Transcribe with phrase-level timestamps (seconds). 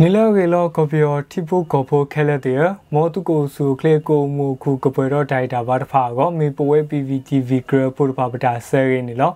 [0.00, 2.62] နီလောကေလောကပီယောတိပုကဖိုခဲလက်တဲ့
[2.94, 9.32] မောတုကိုစုကလေကိုမူခုကပွဲတော့ဒိုက်တာဘာတဖာကောမေပဝဲ PVTV ဂရပိုပပတာဆဲရင်းနီလော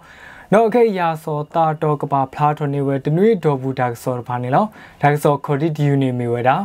[0.52, 4.64] နော်ခေရာစောတာတော့ကပါဖလားထွန်နေဝဲတနွေဒေါ်ဘူးဒါဆောဖာနေလော
[5.02, 6.56] ဒါဆောခေါ်ဒီဒီယူနေမီဝဲတာ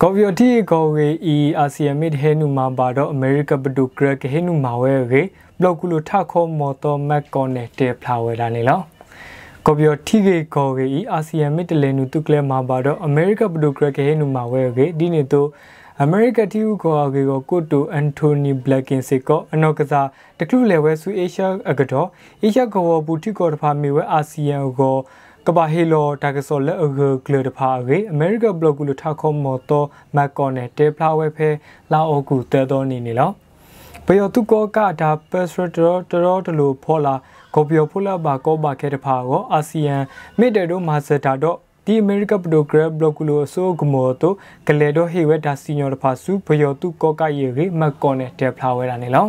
[0.00, 5.14] ကော်ဗီယတီကောဝေအီအာဆီယံမစ်ဟဲနူမာဘာတော့အမေရိကဘဒုဂရကဟဲနူမာဝဲရေဘ
[5.62, 8.80] လော့ကူလိုထခေါမော်တော်မက်ကောနဲ့တေဖလာဝဲတာနေလော
[9.66, 15.48] ကော်ပီယတီကေကောဂေဤအာဆီယံမစ်တလဲနုတုကလဲမှာပါတော့အမေရိကဘဒုကရကေနုမှာဝဲကေဒီနေတော့
[16.02, 20.06] အမေရိကတီဦးကောဂေကိုကိုတိုအန်တိုနီဘလက်ကင်စစ်ကောအနောက်ကစား
[20.38, 22.08] တကလူလေဝဲဆူအေရှာအကတော့
[22.42, 24.96] အေရှာကောဘူတီကောတဖာမီဝဲအာဆီယံကို
[25.46, 31.48] ကဘာဟီလိုတာကဆောလက်အဂဂလတဖာရေအမေရိကဘလော့ကူလထခေါမော်တော်မက်ကောနဲ့တေဖလာဝဲဖဲ
[31.92, 33.30] လာအိုကူတဲတော်နေနေလော
[34.06, 37.14] ဘယောတုကောကဒါပက်စရတော်တော်တလို့ဖော်လာ
[37.54, 39.96] ကိုပီယိုဖူလာဘာကောဘာခဲတဖာကိုအာဆီယံ
[40.38, 44.32] မိတဲ့တို့မာစတာတော့ဒီအမေရိကပဒိုဂရက်ဘလော့ကူလိုဆိုဂမောတို
[44.66, 49.26] ကလေဒိုဟေဝဲဒါစီညောတဖာစုဘယောတုကောကယေရေမက်ကောနဲ့တက်ဖလာဝဲတာနေလော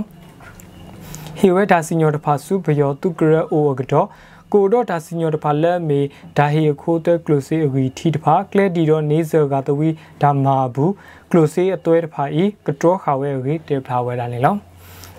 [1.40, 4.08] ဟေဝဲဒါစီညောတဖာစုဘယောတုဂရက်အိုကတော့
[4.54, 6.00] ကိုတော့ဒါစီညောတဖာလက်မေ
[6.38, 9.90] ဒါဟေခိုးတဲ့ကလိုဆေအဂီတီတဖာကလက်ဒီတော့နေဇောကတဝီ
[10.22, 10.94] ဒါမာဘူး
[11.32, 14.56] ကလိုဆေအသွဲတဖာဤကတော်ခါဝဲရေတက်ဖလာဝဲတာနေလော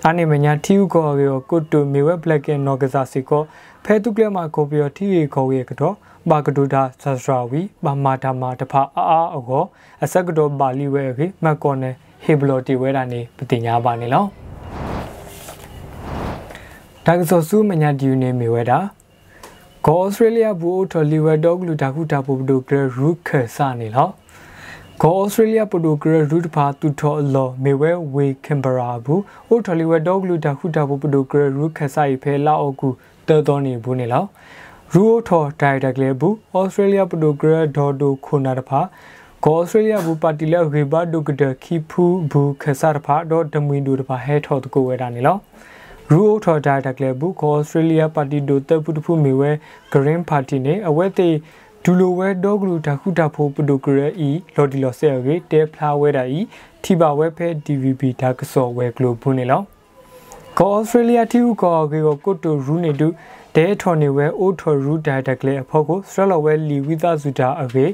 [0.06, 3.42] အာနေမညာတီယူကောကေကိုတိုမီဝဲဘလက်ကင်နော်ကစားစီကို
[3.84, 5.94] ဖဲတုကလမကိုပီယတီရီခေါကေကတော့
[6.31, 9.64] ဘာကဒူဒါဆစရာဝီဘာမာတာမာတဖာအာအာအော
[10.05, 11.94] အစကတော့ဘာလီဝဲခေမက်ကောနယ်
[12.25, 14.25] ဟေဘလော်တီဝဲတာနေပတိညာပါနေလော
[17.06, 18.78] ဒါကစောဆူမညာဒီယူနေမီဝဲတာ
[19.87, 24.09] ကောဩစတြေးလျဘူအိုထော်လီဝဲဒေါဂလူဒါခုတာပိုဒိုဂရရူခဆာနေလော
[25.05, 32.89] ကောဩစတြေးလျပိုတိုဂရရူတဖာတူထော်လော်မေဝဲဝေကင်ဘရာဘူးအိုထော်လီဝဲဒေါဂလူတာခုတာပိုတိုဂရရူခဆိုင်ဖဲလာအိုကူ
[33.29, 34.25] တဲတော်နေဘူးနေလော
[34.93, 38.81] ရူအိုထော်ဒိုင်တက်လေဘူးဩစတြေးလျပိုတိုဂရဒေါ်ဒိုခုနာတဖာ
[39.45, 45.37] ကောဩစတြေးလျဘူးပါတီလက်ရေဘာဒုကဒခီဖူဘူးခဆာတဖာဒေါ်ဒမွင်ဒူတဖာဟဲထော်တကိုဝဲတာနေလော
[46.11, 49.51] ရူအိုထော်ဒိုင်တက်လေဘူးကောဩစတြေးလျပါတီဒိုတပ်ဖူတဖူမီဝဲ
[49.93, 51.29] ဂရင်းပါတီနေအဝဲတေ
[51.87, 56.41] ဒူလိုဝဲဒေါဂလူတခုတာဖိုပဒိုဂရအီလော်ဒီလော်ဆဲရေတဲဖလာဝဲတာဤ
[56.82, 59.62] ထိပါဝဲဖဲ DVB ဒါကစောဝဲဂလိုဘုန်နေလော
[60.59, 63.09] ကောဩစတြေးလျတီဦးကောဂေကိုကိုတိုရူနေတူ
[63.56, 67.87] တဲထော်နေဝဲအိုထော်ရူဒါတကလေအဖို့ကိုစတရလော်ဝဲလီဝိသစုတာအကေ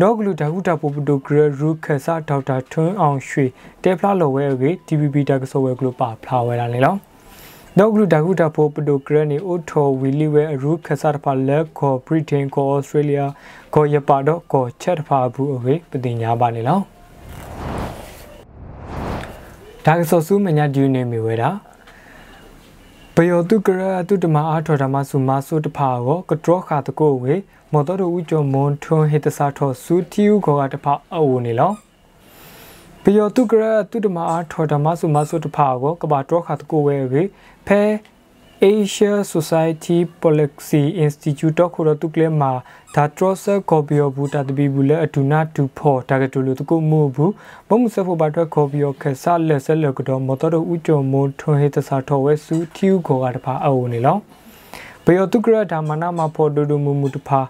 [0.00, 3.44] ဒေါဂလူတခုတာဖိုပဒိုဂရရူခဆာဒေါက်တာထွန်းအောင်ရွှေ
[3.82, 6.94] တဲဖလာလော်ဝဲအကေ DVB ဒါကစောဝဲဂလိုပါဖလာဝဲတာနေလော
[7.78, 13.20] ဒေါဂလူဒါဂူတာဖိုပဒိုဂရနီအိုထော်ဝီလီဝဲရူခဆာတဖာလက်ခေါ်ဘရစ်တိန်ခေါ်ဩစတြေးလျ
[13.74, 16.80] ခေါ်ယပါတော့ခေါ်ချက်တဖာဘူးအဝေးပတင်ညာပါနေလော
[19.84, 21.50] ဒါကဆောဆူမညာဒီနေမီဝဲတာ
[23.14, 27.34] ပယောတုကရတုတမအားထော်ဓမ္မစုမဆုတဖာကိုကတောခါတကိုဝေ
[27.72, 31.72] မော်တော်ဥကြုံမွန်ထွန်းဟေတစာထောစူတီယူခေါ်ကတဖာအဝနေလော
[33.06, 37.22] ပယောတုကရတုတမအားထော်ဓမ္မစုမဆုတဖာကိုကဘာတောခါတကိုဝဲဝေ
[37.66, 37.82] ဖဲ
[38.70, 42.52] Asia Society Policy Institute ခုရတုကလေမှာ
[42.94, 47.32] ဒါထရဆာကော်ပီယဘူတာတဘီဘူးလေအတူနာတူဖို့တာကတူလူတကုမှုဘူး
[47.68, 54.16] ဘုံစဖို့ဘာတော့ကော်ပီယခဆာလက်ဆက်လကတော့မတော်တို့ဥကြုံမွန်ထွန်ဟေတစာထော်ဝဲစုထီယူခေါ်ကတဖာအုံနေလော
[55.04, 57.40] ဘယောတုကရဒါမနာမဖို့ဒူဒူမူမူတဖာ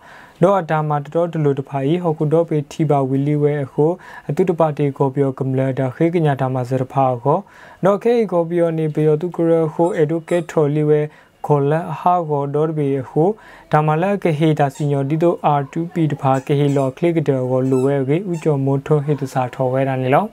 [0.45, 3.87] တော့အတာမတတော်တလူတဖာဤဟောကုတော့ပေထီပါဝီလီဝဲအခု
[4.29, 7.39] အတုတပါတီကိုပြောကမလဒါခေကညာတာမစရဖာကို
[7.85, 11.01] တော့ခေကိုပြောနေပေတုကရခုအဒုကေထော်လီဝဲ
[11.47, 13.25] ခေါ်လက်ဟာကိုဒေါ်ဘီဟု
[13.73, 20.25] ဒါမလကဟေတာစီညိုဒီတို R2P တဖာကဟေလော်ကလစ်ဒေါ်ကိုလိုဝဲကေဥကျော်မွန်ထွန်းဟေတစာထော်ဝဲတာနေလော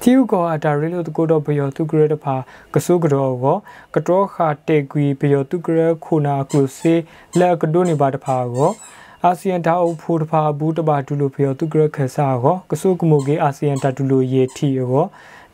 [0.00, 2.34] တီယူကောအတာရီလိုတကိုတော့ဘယောသူကရတဖာ
[2.74, 3.56] ကဆုကတော်ကို
[3.94, 6.94] ကတော်ခါတေကွီဘယောသူကရခုနာကုစေ
[7.38, 8.70] လက်ကဒိုနေပါတဖာကို
[9.26, 15.04] အာဆီယံတာအုပ်ဖိုးတဖာဘူးတပါတူလိုဖျော်သူကရခဆာကိုကဆုကမိုကေအာဆီယံတာတူလိုယေတီကို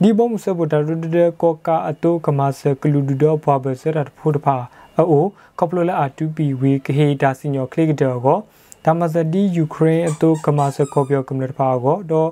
[0.03, 4.57] ဒီဘုံစဘတာရဒဒကောကာအတိုကမဆကလူဒဒဘွားဘဆရတ်ဖိုးတဖာ
[4.99, 5.25] အို
[5.59, 8.39] ကပလိုလာအတူပီဝေကဟေတာစညောကလစ်ဒေါကို
[8.85, 12.31] ဒါမစဒီယူကရိန်းအတိုကမဆကောပြောကမ္လတဖာကိုတော့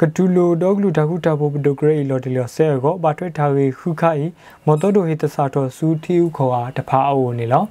[0.00, 4.28] ကတူလိုဒေါဂလူတခုတာဖို့ဒိုဂရိလော်ဒီလော်ဆဲကိုဘာထွေထားရီခုခိုင်
[4.66, 7.64] မော်တော်ဒိုဟေတစာတော်စူတီဥခေါ်အားတဖာအိုနေလော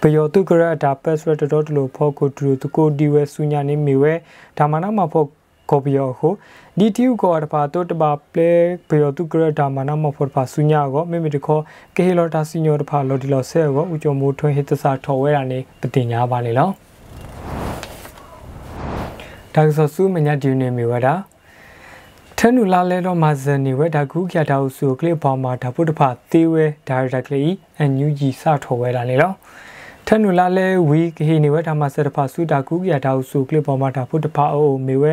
[0.00, 4.14] ပယောတုကရတာပတ်စရတတော်တလို့ဖောကိုတူတကိုဒီဝဲဆုညာနေမီဝဲ
[4.58, 5.24] ဒါမနာမဖော
[5.70, 6.32] ကောပီယောကို
[6.78, 8.50] ဒီတီယူကောတပါတော့တပါပလေ
[8.88, 11.62] ပယောတုကရတာမနာမဖောပါဆုညာကိုမိမိတခေါ်
[11.94, 16.68] ကေဟီလော်တာစီညိုတပါလော်ဒီလော်ဆဲကိုဥကြုံမိုးထွန်းဟစ်တစာထော်ဝဲတာနေပတင်ညာပါလေလော
[19.54, 21.14] ဒါကဆဆူမညာဒီနေမီဝဒါ
[22.38, 29.32] ထနူလာလဲတော့မာဇန်နေဝဲဒါကူကြတာဟုဆိုကလစ်ပေါ်မှာဒါပုတဖာသေးဝဲဒါရိုက်တာကလေးအန်ယူဂျီစထော်ဝဲတာလေလော
[30.08, 35.12] ထန်နူလာလဲဝီကဟီနေဝဲဒါမဆက်တဖာစုတာကူကရတာဟုဆိုကလစ်ပေါ်မှာဒါဖို့တဖာအိုမေဝဲ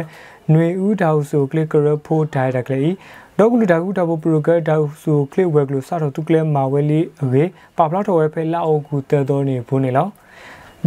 [0.54, 2.96] နွေဦးတာဟုဆိုကလစ်ကရဖို့ဒိုင်ရက်ကလေး
[3.38, 10.08] ဒေါကလူတာကူတာဖို့ပရိုဂရက်တာဟုဆိုကလစ်ဝဲကလူစတော့သူကလမာဝဲလီအဝေးပါပလာတော်ဝဲဖဲလာအိုကူတဲတော်နေဘူးနေလော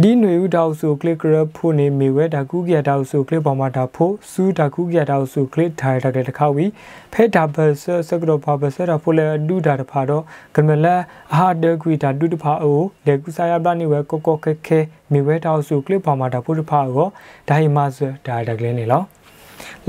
[0.03, 6.65] ဒီနွေဦးတောက်ဆိုကလစ်ကရဖို့နေမီဝဲဒါကူကရတောက်ဆိုကလစ်ပေါ်မှာဒါဖို့စူးဒါကူကရတောက်ဆိုကလစ်ထိုင်တဲ့တခါဝီ
[7.13, 10.23] ဖဲဒါဘဆစကတော့ပါဘဆရာဖို့လေဒူဒါတဖာတော့
[10.55, 10.95] ကမလာ
[11.33, 14.79] အဟာဒကွီဒါဒူတဖာအိုလေကူဆာယပလာနေဝဲကောကောခဲခဲ
[15.11, 17.07] မီဝဲတောက်ဆိုကလစ်ပေါ်မှာဒါဖို့တဖာကို
[17.49, 19.03] ဒိုင်မာဆဒါဒါကလေးနေလော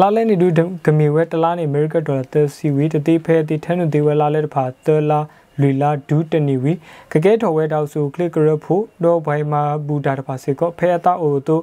[0.01, 0.47] လာလဲနေဒူ
[0.87, 5.21] ကမီဝဲတလားနေအမေရိကဒေါ်လာ30စီဝီတတိဖဲတိထန်နူဒီဝဲလာလဲတဖာတလာ
[5.61, 6.73] လူလာဒူးတနီဝီ
[7.13, 11.61] ကကဲထော်ဝဲတောက်စုကလစ်ကရဖို့တော့ဘိုင်မာဘူတာတဖာစေကောဖဲတာအိုတို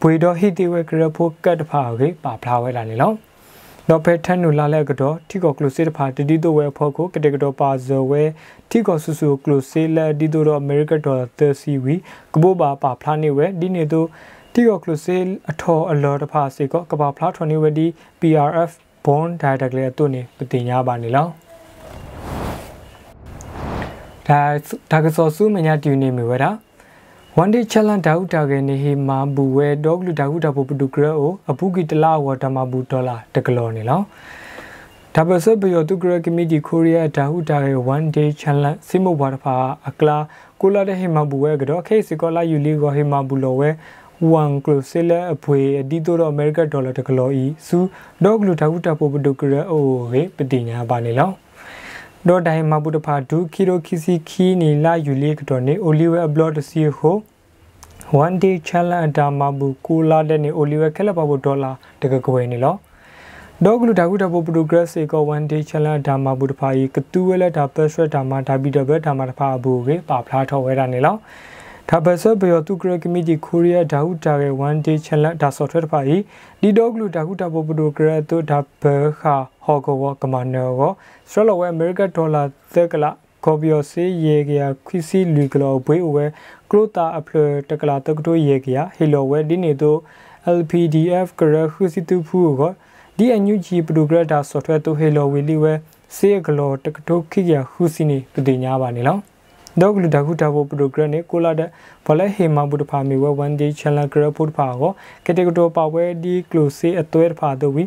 [0.00, 3.12] ဘွေတော့ဟီတီဝဲကရဖို့ကတ်တဖာကေပါဖလာဝဲလာနေလော
[3.88, 8.22] တော့ဖဲထန်နူလာလဲကတော့တီကောကလိုစီတဖာတတိတိုဝဲဖို့ကိုကတေကတော့ပါဇဝဲ
[8.70, 11.94] တီကောဆူဆူကလိုစီလက်ဒီတိုတော့အမေရိကဒေါ်လာ30ဝီ
[12.34, 14.06] ကဘိုဘာပါဖလာနေဝဲဒီနေတော့
[14.54, 15.16] တီကောကလိုစီ
[15.50, 17.86] အထော်အလော်တဖာစေကောကဘာဖလာထွန်နေဝဲဒီ
[18.20, 18.70] PRF
[19.04, 21.28] bond direct လေတုန်နေပတင်ညာပါနေလော
[24.30, 24.42] ဒါ
[24.90, 26.50] ဒါကစောစုမညာတူနေမီဝဒါ
[27.40, 34.00] one day challenge ဒါဥတာကေနေဟီမာဘူဝဲဒေါဂလူဒါဥတာပပတူကရောအပူကီတလာဝဓမ္မဘူဒေါ်လာတကလောနေလော
[35.14, 39.54] ဒါပစဘယောတုကရကမီဒီကိုရီးယားဒါဥတာကေ one day challenge စိမဘဝဖာ
[39.88, 40.16] အကလာ
[40.60, 43.70] ကိုလာတဲ့ဟီမာဘူဝဲကတော့ခေစီကောလာယူလီကိုဟီမာဘူလောဝဲ
[44.32, 45.60] ဝန်ကလစလအဖွေ
[45.90, 47.78] ဒီတိုတော့အမေရိကဒေါ်လာတကလောဤစူ
[48.24, 51.30] ဒေါဂလူဒါဥတာပပတူကရအိုဝေပတိညာပါနေလော
[52.28, 57.16] ဒေါ်ဒိုင်မဘူတဖာဒူခီရိုခီစီခီနီလာယူလီကတော့နေအိုလီဝဲအဘလော့တစီဟို
[58.24, 62.74] one day challenge အတာမဘူကူလာတဲ့နေအိုလီဝဲခက်လက်ပါဖို့ဒေါ်လာတကကွယ်နေလော
[63.64, 71.16] ဒေါဂလူဒါကူတပိုပရိုဂရက်စေကော one day challenge ဒါမဘူတဖာဤကတူဝဲလက်ဒါပတ်ဆွဲဒါမဒါဘီဒဘဒါမတဖာဘူကေပါဖလားထော်ဝဲတာနေလော
[71.92, 76.16] ဒါဘဆဘယောတုကရကမီတီကိုရီးယားဒါဟုတာရဲ့ one day challenge ဒါ software တပါဤ
[76.60, 78.84] ဒီဒေါဂလူဒါဟုတာပိုပရိုဂရက်တို့ဒါဘ
[79.20, 79.34] ခါ
[79.64, 80.92] ဟောကောကမနောကို
[81.30, 82.42] စထရလဝဲအမေရိကဒေါ်လာ
[82.74, 83.10] သက်ကလာ
[83.44, 86.24] ကော်ပီယိုစီရေကရခွီစီလူကလောဘွေဝဲ
[86.70, 87.36] ကလိုတာအဖလ
[87.70, 89.98] တကလာတကတိုရေကရဟီလိုဝဲဒီနေတို့
[90.58, 92.72] LPDF ကရခွီစီတူဖူကို
[93.16, 95.72] ဒီအန်ယူဂျီပရိုဂရက်တာ software တို့ဟီလိုဝီလီဝဲ
[96.16, 99.29] စေကလောတကတိုခိကရခူစီနီပတိညာပါနေလော
[99.78, 101.68] ဒေါကလူတခုတာဖို့ပရိုဂရက်နဲ့ကိုလာတဲ့
[102.06, 104.92] ဘလဲဟေမဘူတဖာမီဝဲ1 day challenge ကရဖို့တဖာကို
[105.26, 107.84] ကတေကတိုပါဝဲဒီကလိုစီအသွဲတဖာတို့ဝီ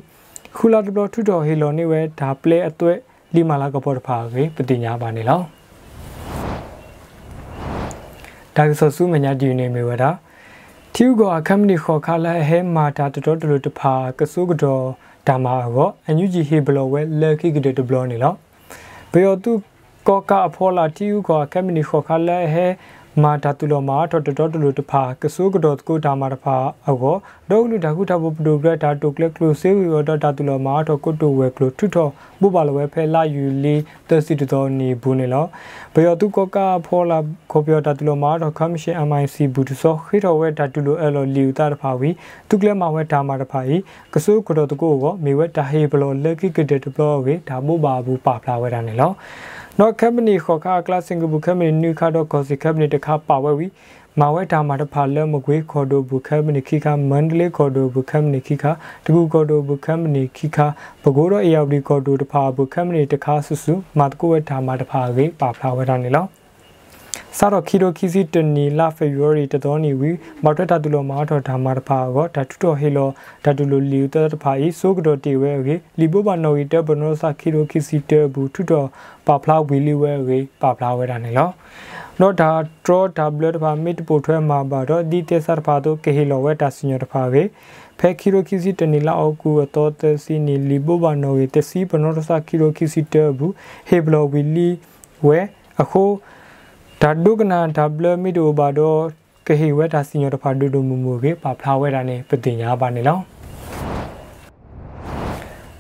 [0.56, 2.94] ခူလာဒဘလထူတော်ဟီလိုနေဝဲဒါပလေအသွဲ
[3.34, 5.42] လီမာလာကပေါ်တဖာကေပတိညာပါနေလော
[8.56, 10.10] ဒါကဆဆူမညာဒီနေမီဝဒါ
[10.94, 14.84] တီဂောအခမ်နီခေါ်ခလာဟဲမာတာတတော်တလူတဖာကဆုကတော်
[15.28, 18.34] ဒါမာကောအန်ယူဂျီဟေဘလဝဲလက်ခိကတဲ့ဒဘလနေလော
[19.12, 19.52] ဘေယောတု
[20.08, 22.68] ကောကအဖောလာတီယူကောအခမ်နီခေါ်ခလာဟဲ
[23.24, 26.56] မာဓာတုလောမာတော်တော်တလူတဖာကဆုကတော်ကိုဒါမာတဖာ
[26.88, 26.96] အော
[27.50, 32.10] ဒေါကလူဓာကုထဘပဒိုဂရဓာတုကလကလုစေဝီတော်ဓာတုလောမာတော်ကုတုဝဲကလုထုထော
[32.42, 33.76] ဘုပါလဝဲဖဲလာယူလီ
[34.08, 35.46] တစီတော်နေဘူးနေလော
[35.94, 36.58] ဘယောတုကောက
[36.88, 37.18] ဖောလာ
[37.52, 42.10] ခောပြောဓာတုလောမာတော်ခမရှင် MIC ဘူးတဆောခိတော်ဝဲဓာတုလောအလောလီယူတာတဖာဝီ
[42.50, 43.78] တုကလမဝဲဓာမာတဖာဤ
[44.14, 49.12] ကဆုကတော်တကိုကိုမေဝဲဓာဟေဘလောလက်ကိကတဲ့တဘလောဝေဓာဘုပါဘူးပါဖလာဝဲတာနေလော
[49.80, 53.68] နော်ကမ်ပနီခေါ်ခါကလစင်ကဘူကမ်ပနီနူခါတော့ကောစီကမ်ပနီတခါပါဝဲဝီ
[54.20, 58.72] မာဝဲတာမာတဖာလဲမကွေးခေါ်တော့ဘူကမ်ပနီခိခါမန္တလေးခေါ်တော့ဘူကမ်ပနီခိခါ
[59.06, 60.68] တကူခေါ်တော့ဘူကမ်ပနီခိခါ
[61.04, 66.26] ဘကိုးတော့အေယော်ဒီခေါ်တော့တဖာဘူကမ်ပနီတခါဆူဆူမာတကူဝဲတာမာတဖာကေပါဖလာဝဲတာနေလော
[67.38, 70.10] စာတော့ခီရိုခီစီတနီလာဖေဗရီတတော်နီဝီ
[70.44, 73.10] မော်တတာတူလိုမာတော်ဓမ္မတဖာကောဓာတုတော်ဟေလော
[73.44, 78.88] ဓာတုလိုလီတတဖာဤဆိုကတော်တီဝဲကေလီဘိုဘနိုဝီတဘနောစာခီရိုခီစီတဘူထုတော်
[79.28, 81.50] ပါဖလာဝီလီဝဲကေပါဖလာဝဲတာနေလော
[82.20, 82.52] နော်ဒါ
[82.86, 87.44] ဒရောဒါဘလတဖာမစ်ပိုထွဲမှာပါတော့ဒီတေဆာတဖာတော့ကေဟီလောဝဲတာစညတဖာကေ
[88.00, 93.48] ဖဲခီရိုခီစီတနီလာအောကူတော့တစီနီလီဘိုဘနိုဝီတစီဘနောစာခီရိုခီစီတဘူ
[93.88, 94.70] ဟေဘလောဝီလီ
[95.26, 95.40] ဝဲ
[95.82, 96.04] အခု
[97.06, 99.00] ဒါဒုကနာဒဘလမီဒိုဘာတော့
[99.48, 103.18] ကဟေဝဲတာစီညောတဖာဒူဒူမူမူကေပါဖလာဝဲတာနေပတင်ညာပါနေလော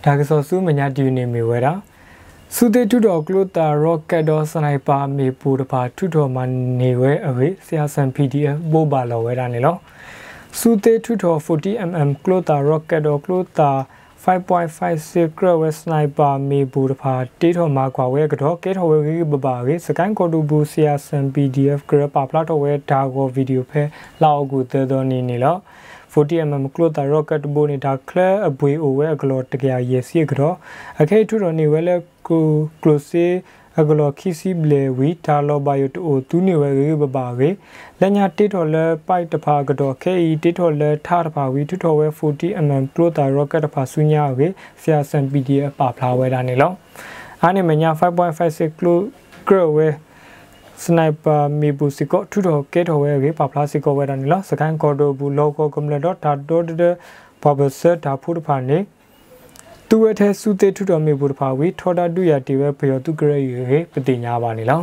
[0.03, 1.73] ဒါကစောစုမညာဒီနေမီဝဲတာ
[2.55, 6.37] စုတေထုတော်ကလိုတာရော့ကက်တော်စနိုက်ပါမေပူတဖာထုတော်မ
[6.79, 9.75] နေဝဲအဝေးဆရာဆန် PDF ပို့ပါလောဝဲတာနေလော
[10.59, 13.71] စုတေထုတော် 40mm ကလိုတာရော့ကက်တော်ကလိုတာ
[14.25, 23.81] 5.56 grade sniper မေဘူတဖာတေးထော်မှာကွာဝဲကတော့ကဲထော်ဝဲကြီးပပါကြီးစကိုင်းကော်တူဘူဆီယာဆန် PDF ဂရပါပလာတော့ဝဲဒါကိုဗီဒီယိုဖဲ
[24.21, 25.55] လောက်ကူတဲတော်နေနေလော
[26.13, 30.55] 40mm ကလိုတာ rocket ဘိုနေတာ clear အပွေအိုဝဲကလောတကရရေစီကတော့
[31.01, 31.95] အခဲထူတော်နေဝဲလဲ
[32.27, 32.45] ကို
[32.81, 33.13] close
[33.79, 37.49] အကလောခီစီဘလေဝီတာလောဘယတိုသူနေဝဲရေဘပါရေ
[38.01, 44.47] လညာတေထော်လဲပိုက်တဖာကတော့ခဲဤတေထော်လဲထားတဖာဝီထွထော်ဝဲ 40mm ပလိုတာရော့ကက်တဖာဆူညာရေ
[44.81, 46.71] ဆရာဆန် PDF ပါဖလာဝဲတာနေလော
[47.41, 48.95] အားနေမညာ5.56 kilo
[49.47, 49.87] ကရဝဲ
[50.83, 56.93] စနိုက်ပါမီဘူစီကိုထူတော်ကဲတော်ဝဲရေပါဖလာစီကိုဝဲတာနေလောစကန်ကော်ဒိုဘူးလောကောကွန်မလတော့တာတိုးတဲ့
[57.43, 58.77] ဘာဘဆတ်ဒါဖုတဖာနေ
[59.95, 64.81] သူဝဲထဲစုတေထုတော်မေဘုဒ္ဓဘာဝီထောတာတုရတေဝဲဘေယောသူကရရေပတိညာပါနေလော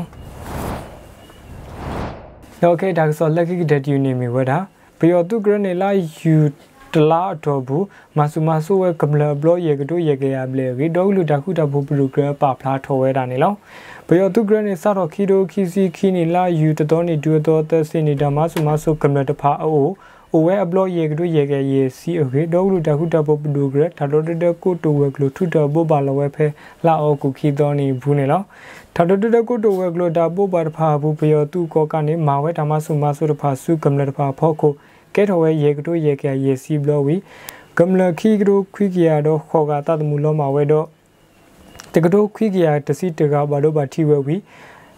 [2.70, 4.58] Okay ဒါဆို lucky that you name me ဝဒါ
[4.98, 5.90] ဘေယောသူကရနေလာ
[6.22, 6.38] you
[6.92, 7.84] တလာတော်ဘူး
[8.16, 13.52] မဆူမဆိုးဝဲကမလဘလောရေကတို့ရေကရဘလေရီဒေါဂလူတခုတဘူပလူကရပါဖလားထောဝဲတာနေလော
[14.08, 19.92] ဘယောသူကရနေစတော့ခီတိုခီစီခီနေလာ you တတော်နေဒူတော်သစနေဓမ္မဆူမဆိုးကမလတဖာအိုး
[20.34, 26.46] အိုဝဲအပလော့ရေကတို့ရေကရေစီအိုကေဒေါဂလူတခုတပုတ်ပဒူဂရထာတော်တကိုတိုဝဲကလူထုတပုတ်ပါလဝဲဖဲ
[26.84, 28.42] လာအောကူခီတော်နေဘူးနေလော
[28.94, 34.72] ထာတော်တကိုတိုဝဲကလူတပုတ်ပါတဖာဘူးပယောသူကောကနေမာဝဲဓမ္မဆုမဆုတဖာဆုကမ္လတဖာဖောကို
[35.14, 37.16] ကဲတော်ဝဲရေကတို့ရေကရေစီဘလောဝီ
[37.78, 40.86] ကမ္လခီကတို့ခွိကီယာတော့ခေါကတတမှုလောမှာဝဲတော့
[41.94, 44.36] တကတို့ခွိကီယာတစီတကဘာလို့ပါထီဝဲဝီ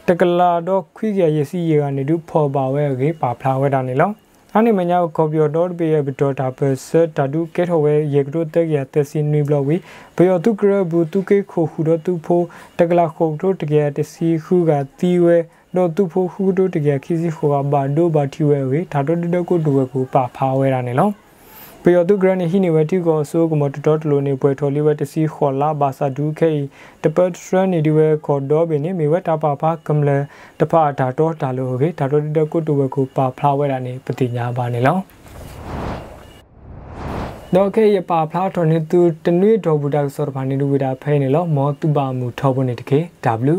[0.09, 4.13] တကလာတော့ခွိကရရစီရကနေတူဖော်ပါဝဲကေပါဖလာဝဲတာနေလော
[4.57, 9.77] အနေမညာကော်ပီတော်ဘေးဘတော်တာပစတာဒုကဲထော်ဝဲရေကတို့တက်ရတက်စီနွေဘလဝီ
[10.17, 12.47] ဘေယောတုကရဘူးတုကေခိုခုတော့သူဖိုး
[12.79, 15.37] တကလာခုတို့တကယ်တစီခုကတီဝဲ
[15.77, 21.11] တော့သူဖို့ခုတို့တကယ်ခီစီခိုကဘာဒိုဘာတီဝဲဝေဒါတော့တကိုဒိုဝဲကိုပါဖာဝဲတာနေလော
[21.85, 26.51] ပယောတုဂရနေဟိနေဝတိကိုဆိုကမတတော်တလိုနေပွဲထော်လေးဝဲတစီခေါ်လာဘာစာဒူခဲ
[27.03, 30.11] တပတ်ထရနေဒီဝဲခေါ်တော့ဘင်းနေမေဝတာပါပါကမလ
[30.61, 34.99] တဖာဒါတော့ဒါလိုကေဒါတော့တကိုဒိုဝဲကိုပါဖလာဝဲတာနေပတိညာပါနေလော
[37.55, 42.99] တော့ခဲရပါဖလားတော်နေသူတနွေတော်ဘူးတာဆော်ဘာနေလူဝိတာဖဲနေလောမောတူပါမူထောဘနေတကေ
[43.55, 43.57] W